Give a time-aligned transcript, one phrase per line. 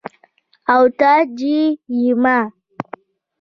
[0.73, 2.37] او تاج يي ديما